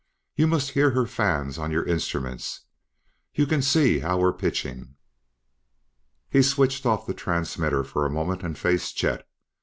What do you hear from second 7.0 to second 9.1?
the transmitter for a moment and faced